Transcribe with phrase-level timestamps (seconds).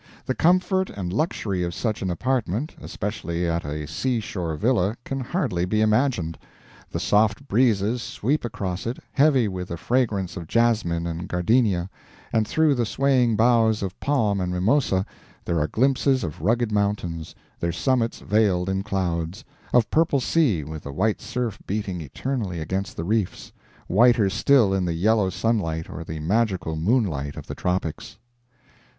[0.25, 5.63] "The comfort and luxury of such an apartment, especially at a seashore villa, can hardly
[5.63, 6.39] be imagined.
[6.89, 11.87] The soft breezes sweep across it, heavy with the fragrance of jasmine and gardenia,
[12.33, 15.05] and through the swaying boughs of palm and mimosa
[15.45, 20.81] there are glimpses of rugged mountains, their summits veiled in clouds, of purple sea with
[20.81, 23.51] the white surf beating eternally against the reefs,
[23.87, 28.17] whiter still in the yellow sunlight or the magical moonlight of the tropics."